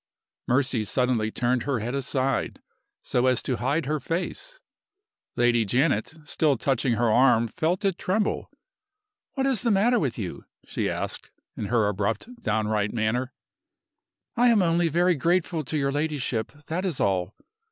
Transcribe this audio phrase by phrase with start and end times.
[0.47, 2.59] Mercy suddenly turned her head aside,
[3.03, 4.59] so as to hide her face.
[5.35, 8.49] Lady Janet, still touching her arm, felt it tremble.
[9.35, 13.31] "What is the matter with you?" she asked, in her abrupt, downright manner.
[14.35, 17.35] "I am only very grateful to your ladyship that is all."